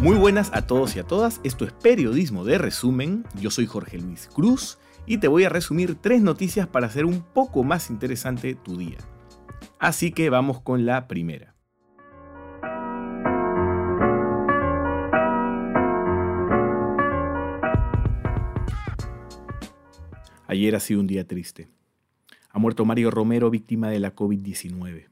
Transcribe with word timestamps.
Muy 0.00 0.16
buenas 0.16 0.50
a 0.54 0.66
todos 0.66 0.96
y 0.96 0.98
a 0.98 1.04
todas, 1.04 1.42
esto 1.44 1.66
es 1.66 1.72
Periodismo 1.72 2.46
de 2.46 2.56
Resumen, 2.56 3.26
yo 3.38 3.50
soy 3.50 3.66
Jorge 3.66 3.98
Luis 3.98 4.30
Cruz 4.32 4.78
y 5.04 5.18
te 5.18 5.28
voy 5.28 5.44
a 5.44 5.50
resumir 5.50 5.94
tres 5.94 6.22
noticias 6.22 6.66
para 6.66 6.86
hacer 6.86 7.04
un 7.04 7.20
poco 7.20 7.64
más 7.64 7.90
interesante 7.90 8.54
tu 8.54 8.78
día. 8.78 8.96
Así 9.78 10.10
que 10.10 10.30
vamos 10.30 10.62
con 10.62 10.86
la 10.86 11.06
primera. 11.06 11.54
Ayer 20.46 20.74
ha 20.76 20.80
sido 20.80 21.00
un 21.00 21.08
día 21.08 21.26
triste. 21.26 21.68
Ha 22.48 22.58
muerto 22.58 22.86
Mario 22.86 23.10
Romero 23.10 23.50
víctima 23.50 23.90
de 23.90 24.00
la 24.00 24.16
COVID-19. 24.16 25.10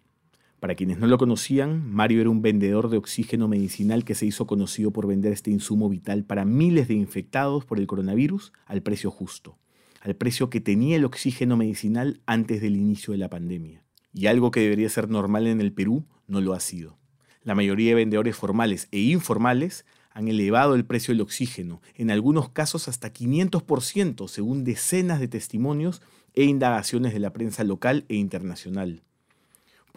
Para 0.61 0.75
quienes 0.75 0.98
no 0.98 1.07
lo 1.07 1.19
conocían, 1.19 1.89
Mario 1.89 2.21
era 2.21 2.30
un 2.30 2.43
vendedor 2.43 2.91
de 2.91 2.97
oxígeno 2.97 3.47
medicinal 3.47 4.05
que 4.05 4.16
se 4.16 4.27
hizo 4.27 4.49
conocido 4.49 4.91
por 4.91 5.07
vender 5.07 5.33
este 5.33 5.53
insumo 5.53 5.89
vital 5.89 6.25
para 6.25 6.45
miles 6.45 6.89
de 6.89 6.95
infectados 6.95 7.65
por 7.65 7.79
el 7.79 7.87
coronavirus 7.87 8.53
al 8.66 8.83
precio 8.83 9.13
justo, 9.13 9.57
al 10.01 10.16
precio 10.16 10.51
que 10.51 10.61
tenía 10.61 10.97
el 10.97 11.05
oxígeno 11.05 11.57
medicinal 11.57 12.21
antes 12.27 12.61
del 12.61 12.75
inicio 12.75 13.13
de 13.13 13.19
la 13.19 13.30
pandemia. 13.30 13.85
Y 14.13 14.27
algo 14.27 14.51
que 14.51 14.61
debería 14.61 14.89
ser 14.89 15.09
normal 15.09 15.47
en 15.47 15.61
el 15.61 15.73
Perú 15.73 16.07
no 16.27 16.41
lo 16.41 16.55
ha 16.55 16.61
sido. 16.61 16.99
La 17.45 17.55
mayoría 17.55 17.91
de 17.91 17.95
vendedores 17.95 18.35
formales 18.35 18.88
e 18.91 18.99
informales 18.99 19.87
han 20.11 20.27
elevado 20.27 20.75
el 20.75 20.85
precio 20.85 21.15
del 21.15 21.21
oxígeno, 21.21 21.83
en 21.95 22.11
algunos 22.11 22.49
casos 22.49 22.88
hasta 22.88 23.13
500%, 23.13 24.27
según 24.27 24.65
decenas 24.65 25.21
de 25.21 25.29
testimonios 25.29 26.02
e 26.35 26.43
indagaciones 26.43 27.13
de 27.13 27.21
la 27.21 27.33
prensa 27.33 27.63
local 27.63 28.05
e 28.09 28.16
internacional. 28.16 29.05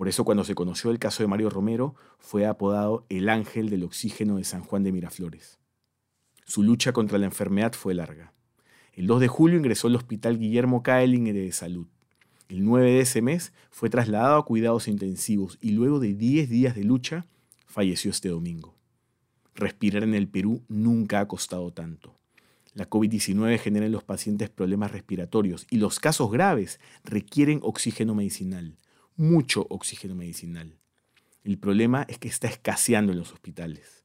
Por 0.01 0.07
eso 0.07 0.25
cuando 0.25 0.43
se 0.43 0.55
conoció 0.55 0.89
el 0.89 0.97
caso 0.97 1.21
de 1.21 1.27
Mario 1.27 1.51
Romero, 1.51 1.93
fue 2.17 2.47
apodado 2.47 3.05
el 3.09 3.29
ángel 3.29 3.69
del 3.69 3.83
oxígeno 3.83 4.37
de 4.37 4.43
San 4.43 4.63
Juan 4.63 4.81
de 4.81 4.91
Miraflores. 4.91 5.59
Su 6.43 6.63
lucha 6.63 6.91
contra 6.91 7.19
la 7.19 7.27
enfermedad 7.27 7.73
fue 7.73 7.93
larga. 7.93 8.33
El 8.93 9.05
2 9.05 9.19
de 9.19 9.27
julio 9.27 9.59
ingresó 9.59 9.89
al 9.89 9.95
hospital 9.95 10.39
Guillermo 10.39 10.81
Kaeling 10.81 11.25
de 11.25 11.51
Salud. 11.51 11.85
El 12.49 12.65
9 12.65 12.89
de 12.89 12.99
ese 13.01 13.21
mes 13.21 13.53
fue 13.69 13.91
trasladado 13.91 14.37
a 14.37 14.45
cuidados 14.45 14.87
intensivos 14.87 15.59
y 15.61 15.69
luego 15.69 15.99
de 15.99 16.15
10 16.15 16.49
días 16.49 16.73
de 16.73 16.83
lucha 16.83 17.27
falleció 17.67 18.09
este 18.09 18.29
domingo. 18.29 18.73
Respirar 19.53 20.01
en 20.01 20.15
el 20.15 20.27
Perú 20.27 20.63
nunca 20.67 21.19
ha 21.19 21.27
costado 21.27 21.73
tanto. 21.73 22.17
La 22.73 22.89
COVID-19 22.89 23.59
genera 23.59 23.85
en 23.85 23.91
los 23.91 24.03
pacientes 24.03 24.49
problemas 24.49 24.93
respiratorios 24.93 25.67
y 25.69 25.77
los 25.77 25.99
casos 25.99 26.31
graves 26.31 26.79
requieren 27.03 27.59
oxígeno 27.61 28.15
medicinal 28.15 28.77
mucho 29.15 29.65
oxígeno 29.69 30.15
medicinal. 30.15 30.77
El 31.43 31.57
problema 31.57 32.05
es 32.07 32.17
que 32.17 32.27
está 32.27 32.47
escaseando 32.47 33.11
en 33.11 33.19
los 33.19 33.33
hospitales. 33.33 34.03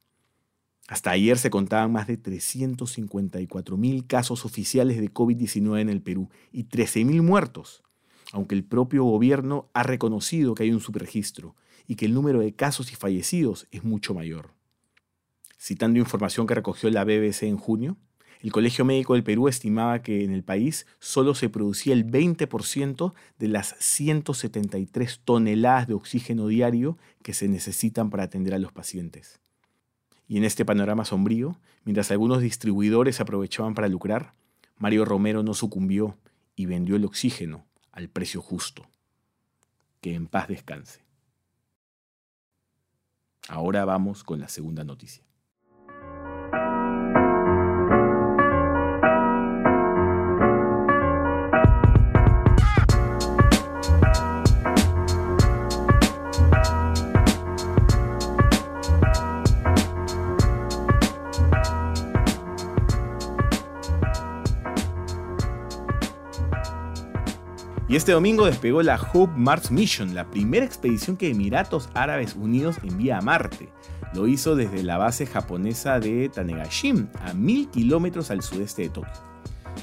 Hasta 0.89 1.11
ayer 1.11 1.37
se 1.39 1.51
contaban 1.51 1.91
más 1.93 2.07
de 2.07 2.21
354.000 2.23 4.07
casos 4.07 4.45
oficiales 4.45 5.01
de 5.01 5.13
COVID-19 5.13 5.81
en 5.81 5.89
el 5.89 6.01
Perú 6.01 6.31
y 6.53 6.65
13.000 6.65 7.23
muertos, 7.23 7.83
aunque 8.33 8.55
el 8.55 8.65
propio 8.65 9.05
gobierno 9.05 9.69
ha 9.75 9.83
reconocido 9.83 10.55
que 10.55 10.63
hay 10.63 10.71
un 10.71 10.81
subregistro 10.81 11.57
y 11.89 11.97
que 11.97 12.07
el 12.07 12.15
número 12.15 12.41
de 12.41 12.55
casos 12.55 12.93
y 12.93 12.95
fallecidos 12.95 13.67
es 13.71 13.85
mucho 13.85 14.15
mayor. 14.15 14.55
Citando 15.59 15.99
información 15.99 16.47
que 16.47 16.55
recogió 16.55 16.89
la 16.91 17.05
BBC 17.05 17.45
en 17.45 17.57
junio, 17.57 17.97
el 18.41 18.53
Colegio 18.53 18.85
Médico 18.85 19.15
del 19.15 19.25
Perú 19.25 19.49
estimaba 19.49 20.03
que 20.03 20.25
en 20.25 20.33
el 20.33 20.43
país 20.43 20.87
solo 20.99 21.35
se 21.35 21.49
producía 21.49 21.95
el 21.95 22.07
20% 22.07 23.13
de 23.39 23.49
las 23.49 23.75
173 23.79 25.21
toneladas 25.25 25.87
de 25.89 25.95
oxígeno 25.95 26.47
diario 26.47 26.99
que 27.23 27.35
se 27.35 27.49
necesitan 27.49 28.11
para 28.11 28.25
atender 28.25 28.55
a 28.55 28.59
los 28.59 28.73
pacientes. 28.73 29.41
Y 30.29 30.37
en 30.37 30.45
este 30.45 30.65
panorama 30.65 31.05
sombrío, 31.05 31.59
mientras 31.85 32.11
algunos 32.11 32.41
distribuidores 32.41 33.21
aprovechaban 33.21 33.75
para 33.75 33.89
lucrar, 33.89 34.35
Mario 34.79 35.05
Romero 35.05 35.43
no 35.43 35.55
sucumbió 35.55 36.19
y 36.55 36.67
vendió 36.67 36.97
el 36.97 37.05
oxígeno 37.05 37.65
al 37.93 38.09
precio 38.09 38.43
justo. 38.43 38.87
Que 40.01 40.15
en 40.15 40.27
paz 40.27 40.49
descanse. 40.49 41.05
Ahora 43.49 43.85
vamos 43.85 44.25
con 44.25 44.41
la 44.41 44.49
segunda 44.49 44.85
noticia. 44.85 45.25
Y 67.89 67.95
este 67.95 68.11
domingo 68.11 68.47
despegó 68.47 68.83
la 68.83 69.01
Hope 69.01 69.33
Mars 69.37 69.71
Mission, 69.71 70.13
la 70.13 70.29
primera 70.29 70.67
expedición 70.67 71.17
que 71.17 71.31
Emiratos 71.31 71.89
Árabes 71.95 72.35
Unidos 72.35 72.79
envía 72.83 73.19
a 73.19 73.21
Marte. 73.21 73.69
Lo 74.13 74.27
hizo 74.27 74.57
desde 74.57 74.83
la 74.83 74.99
base 74.99 75.25
japonesa 75.25 76.01
de 76.01 76.29
Tanegashim, 76.29 77.07
a 77.23 77.33
mil 77.33 77.69
kilómetros 77.69 78.33
al 78.33 78.43
sudeste 78.43 78.83
de 78.83 78.89
Tokio. 78.89 79.13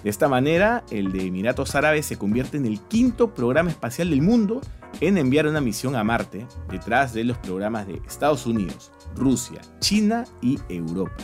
De 0.03 0.09
esta 0.09 0.28
manera, 0.28 0.84
el 0.92 1.13
de 1.13 1.28
Emiratos 1.28 1.75
Árabes 1.75 2.06
se 2.06 2.18
convierte 2.18 2.58
en 2.58 2.66
el 2.66 2.81
quinto 2.81 3.34
programa 3.34 3.69
espacial 3.69 4.09
del 4.09 4.22
mundo 4.22 4.59
en 5.00 5.18
enviar 5.18 5.47
una 5.47 5.62
misión 5.62 5.96
a 5.96 6.03
Marte, 6.03 6.46
detrás 6.69 7.13
de 7.13 7.24
los 7.24 7.38
programas 7.38 7.88
de 7.88 8.02
Estados 8.06 8.46
Unidos, 8.46 8.92
Rusia, 9.16 9.62
China 9.80 10.25
y 10.42 10.59
Europa. 10.68 11.16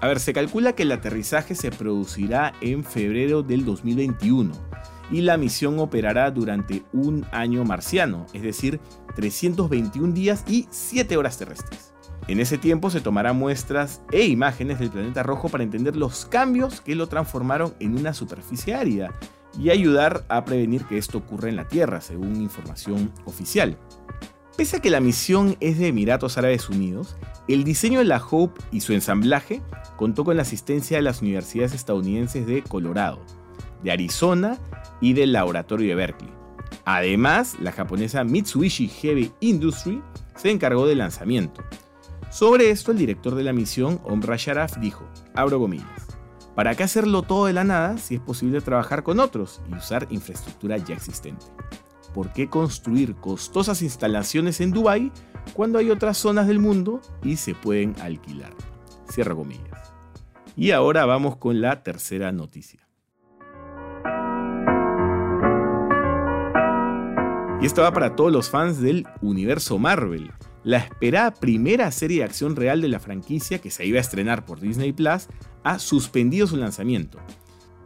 A 0.00 0.06
ver, 0.06 0.20
se 0.20 0.32
calcula 0.32 0.74
que 0.74 0.84
el 0.84 0.92
aterrizaje 0.92 1.56
se 1.56 1.72
producirá 1.72 2.52
en 2.60 2.84
febrero 2.84 3.42
del 3.42 3.64
2021 3.64 4.65
y 5.10 5.22
la 5.22 5.36
misión 5.36 5.78
operará 5.78 6.30
durante 6.30 6.84
un 6.92 7.26
año 7.32 7.64
marciano, 7.64 8.26
es 8.32 8.42
decir, 8.42 8.80
321 9.14 10.12
días 10.12 10.44
y 10.48 10.66
7 10.70 11.16
horas 11.16 11.38
terrestres. 11.38 11.92
En 12.28 12.40
ese 12.40 12.58
tiempo 12.58 12.90
se 12.90 13.00
tomarán 13.00 13.36
muestras 13.36 14.02
e 14.10 14.26
imágenes 14.26 14.80
del 14.80 14.90
planeta 14.90 15.22
rojo 15.22 15.48
para 15.48 15.62
entender 15.62 15.94
los 15.94 16.26
cambios 16.26 16.80
que 16.80 16.96
lo 16.96 17.06
transformaron 17.06 17.74
en 17.78 17.96
una 17.96 18.14
superficie 18.14 18.74
árida 18.74 19.12
y 19.58 19.70
ayudar 19.70 20.24
a 20.28 20.44
prevenir 20.44 20.84
que 20.84 20.98
esto 20.98 21.18
ocurra 21.18 21.48
en 21.48 21.56
la 21.56 21.68
Tierra, 21.68 22.00
según 22.00 22.42
información 22.42 23.12
oficial. 23.24 23.78
Pese 24.56 24.78
a 24.78 24.80
que 24.80 24.90
la 24.90 25.00
misión 25.00 25.56
es 25.60 25.78
de 25.78 25.88
Emiratos 25.88 26.38
Árabes 26.38 26.68
Unidos, 26.68 27.16
el 27.46 27.62
diseño 27.62 27.98
de 27.98 28.06
la 28.06 28.22
Hope 28.28 28.60
y 28.72 28.80
su 28.80 28.92
ensamblaje 28.92 29.62
contó 29.96 30.24
con 30.24 30.36
la 30.36 30.42
asistencia 30.42 30.96
de 30.96 31.02
las 31.02 31.20
universidades 31.20 31.74
estadounidenses 31.74 32.46
de 32.46 32.62
Colorado, 32.62 33.20
de 33.82 33.92
Arizona 33.92 34.58
y 35.00 35.12
del 35.12 35.32
laboratorio 35.32 35.88
de 35.88 35.94
Berkeley. 35.94 36.32
Además, 36.84 37.56
la 37.60 37.72
japonesa 37.72 38.24
Mitsubishi 38.24 38.88
Heavy 38.88 39.32
Industry 39.40 40.02
se 40.36 40.50
encargó 40.50 40.86
del 40.86 40.98
lanzamiento. 40.98 41.62
Sobre 42.30 42.70
esto, 42.70 42.92
el 42.92 42.98
director 42.98 43.34
de 43.34 43.44
la 43.44 43.52
misión, 43.52 44.00
Omra 44.04 44.36
Sharaf, 44.36 44.78
dijo, 44.78 45.08
abro 45.34 45.58
comillas, 45.58 46.06
¿para 46.54 46.74
qué 46.74 46.82
hacerlo 46.82 47.22
todo 47.22 47.46
de 47.46 47.52
la 47.52 47.64
nada 47.64 47.98
si 47.98 48.16
es 48.16 48.20
posible 48.20 48.60
trabajar 48.60 49.02
con 49.02 49.20
otros 49.20 49.60
y 49.70 49.74
usar 49.74 50.06
infraestructura 50.10 50.76
ya 50.76 50.94
existente? 50.94 51.46
¿Por 52.14 52.32
qué 52.32 52.48
construir 52.48 53.14
costosas 53.16 53.82
instalaciones 53.82 54.60
en 54.60 54.70
Dubái 54.70 55.12
cuando 55.52 55.78
hay 55.78 55.90
otras 55.90 56.16
zonas 56.16 56.46
del 56.46 56.58
mundo 56.58 57.00
y 57.22 57.36
se 57.36 57.54
pueden 57.54 57.94
alquilar? 58.00 58.52
Cierro 59.10 59.36
comillas. 59.36 59.92
Y 60.56 60.70
ahora 60.70 61.04
vamos 61.04 61.36
con 61.36 61.60
la 61.60 61.82
tercera 61.82 62.32
noticia. 62.32 62.85
Y 67.60 67.64
esto 67.64 67.82
va 67.82 67.92
para 67.92 68.14
todos 68.14 68.30
los 68.30 68.50
fans 68.50 68.80
del 68.80 69.06
universo 69.22 69.78
Marvel. 69.78 70.30
La 70.62 70.76
esperada 70.78 71.32
primera 71.32 71.90
serie 71.90 72.18
de 72.18 72.24
acción 72.24 72.54
real 72.54 72.82
de 72.82 72.88
la 72.88 73.00
franquicia 73.00 73.60
que 73.60 73.70
se 73.70 73.86
iba 73.86 73.96
a 73.96 74.02
estrenar 74.02 74.44
por 74.44 74.60
Disney 74.60 74.92
Plus 74.92 75.28
ha 75.64 75.78
suspendido 75.78 76.46
su 76.46 76.56
lanzamiento. 76.56 77.18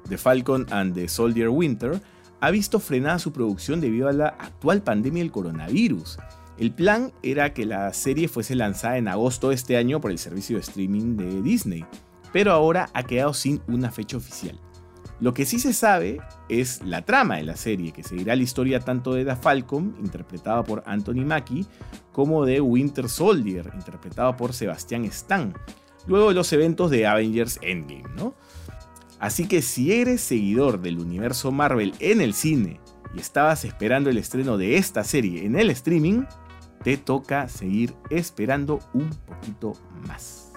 The 0.08 0.18
Falcon 0.18 0.66
and 0.70 0.94
the 0.94 1.08
Soldier 1.08 1.50
Winter 1.50 2.00
ha 2.40 2.50
visto 2.50 2.80
frenada 2.80 3.20
su 3.20 3.32
producción 3.32 3.80
debido 3.80 4.08
a 4.08 4.12
la 4.12 4.28
actual 4.28 4.82
pandemia 4.82 5.22
del 5.22 5.30
coronavirus. 5.30 6.18
El 6.58 6.72
plan 6.72 7.12
era 7.22 7.54
que 7.54 7.64
la 7.64 7.92
serie 7.92 8.26
fuese 8.26 8.56
lanzada 8.56 8.98
en 8.98 9.06
agosto 9.06 9.50
de 9.50 9.54
este 9.54 9.76
año 9.76 10.00
por 10.00 10.10
el 10.10 10.18
servicio 10.18 10.56
de 10.56 10.62
streaming 10.62 11.16
de 11.16 11.42
Disney, 11.42 11.86
pero 12.32 12.52
ahora 12.52 12.90
ha 12.92 13.04
quedado 13.04 13.34
sin 13.34 13.62
una 13.68 13.92
fecha 13.92 14.16
oficial. 14.16 14.58
Lo 15.20 15.34
que 15.34 15.44
sí 15.44 15.58
se 15.58 15.74
sabe 15.74 16.18
es 16.48 16.82
la 16.82 17.04
trama 17.04 17.36
de 17.36 17.42
la 17.44 17.56
serie, 17.56 17.92
que 17.92 18.02
seguirá 18.02 18.34
la 18.34 18.42
historia 18.42 18.80
tanto 18.80 19.12
de 19.12 19.24
The 19.24 19.36
Falcon, 19.36 19.94
interpretada 20.00 20.64
por 20.64 20.82
Anthony 20.86 21.26
Mackie, 21.26 21.66
como 22.12 22.46
de 22.46 22.60
Winter 22.60 23.08
Soldier, 23.08 23.70
interpretado 23.74 24.36
por 24.36 24.54
Sebastian 24.54 25.04
Stan, 25.04 25.52
luego 26.06 26.28
de 26.28 26.34
los 26.34 26.52
eventos 26.54 26.90
de 26.90 27.06
Avengers 27.06 27.58
Endgame, 27.60 28.08
¿no? 28.16 28.34
Así 29.18 29.46
que 29.46 29.60
si 29.60 29.92
eres 29.92 30.22
seguidor 30.22 30.80
del 30.80 30.98
universo 30.98 31.52
Marvel 31.52 31.92
en 31.98 32.22
el 32.22 32.32
cine 32.32 32.80
y 33.14 33.20
estabas 33.20 33.66
esperando 33.66 34.08
el 34.08 34.16
estreno 34.16 34.56
de 34.56 34.78
esta 34.78 35.04
serie 35.04 35.44
en 35.44 35.56
el 35.56 35.68
streaming, 35.68 36.24
te 36.82 36.96
toca 36.96 37.46
seguir 37.48 37.94
esperando 38.08 38.80
un 38.94 39.10
poquito 39.26 39.74
más. 40.06 40.52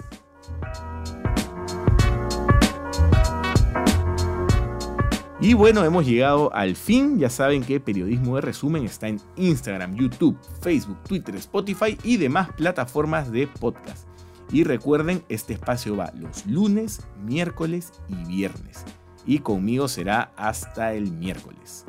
Y 5.44 5.52
bueno, 5.52 5.84
hemos 5.84 6.06
llegado 6.06 6.50
al 6.54 6.74
fin. 6.74 7.18
Ya 7.18 7.28
saben 7.28 7.62
que 7.62 7.78
Periodismo 7.78 8.36
de 8.36 8.40
Resumen 8.40 8.82
está 8.84 9.08
en 9.08 9.20
Instagram, 9.36 9.94
YouTube, 9.94 10.38
Facebook, 10.62 10.96
Twitter, 11.02 11.36
Spotify 11.36 11.98
y 12.02 12.16
demás 12.16 12.48
plataformas 12.56 13.30
de 13.30 13.46
podcast. 13.46 14.08
Y 14.50 14.64
recuerden, 14.64 15.22
este 15.28 15.52
espacio 15.52 15.98
va 15.98 16.10
los 16.14 16.46
lunes, 16.46 17.06
miércoles 17.26 17.92
y 18.08 18.26
viernes. 18.26 18.86
Y 19.26 19.40
conmigo 19.40 19.86
será 19.86 20.32
hasta 20.38 20.94
el 20.94 21.12
miércoles. 21.12 21.84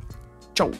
Chau. 0.53 0.71